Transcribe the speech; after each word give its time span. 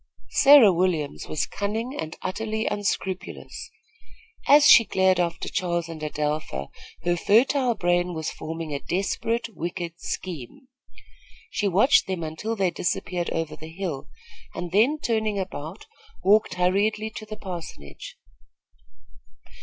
Sarah 0.31 0.73
Williams 0.73 1.27
was 1.27 1.45
cunning 1.45 1.95
and 1.95 2.17
utterly 2.23 2.65
unscrupulous. 2.65 3.69
As 4.47 4.65
she 4.65 4.83
glared 4.83 5.19
after 5.19 5.47
Charles 5.47 5.87
and 5.87 6.01
Adelpha, 6.01 6.69
her 7.03 7.15
fertile 7.15 7.75
brain 7.75 8.15
was 8.15 8.31
forming 8.31 8.73
a 8.73 8.79
desperate, 8.79 9.49
wicked 9.55 9.99
scheme. 9.99 10.69
She 11.51 11.67
watched 11.67 12.07
them 12.07 12.23
until 12.23 12.55
they 12.55 12.71
disappeared 12.71 13.29
over 13.29 13.55
the 13.55 13.69
hill, 13.71 14.09
and 14.55 14.71
then, 14.71 14.97
turning 14.97 15.37
about, 15.37 15.85
walked 16.23 16.55
hurriedly 16.55 17.11
to 17.11 17.25
the 17.27 17.37
parsonage. 17.37 18.17